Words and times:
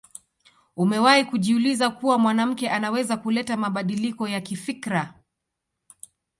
Umewahi 0.77 1.25
kujiuliza 1.25 1.89
kuwa 1.89 2.17
mwanamke 2.17 2.69
anaweza 2.69 3.17
kuleta 3.17 3.57
mabadiliko 3.57 4.27
ya 4.27 4.41
kifikra 4.41 5.13